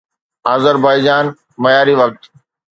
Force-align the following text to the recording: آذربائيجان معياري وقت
آذربائيجان 0.53 1.25
معياري 1.61 1.93
وقت 1.99 2.21